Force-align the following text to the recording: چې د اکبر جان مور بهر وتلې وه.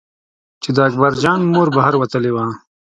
چې 0.61 0.69
د 0.75 0.77
اکبر 0.87 1.11
جان 1.23 1.39
مور 1.53 1.67
بهر 1.75 1.93
وتلې 1.97 2.31
وه. 2.35 2.45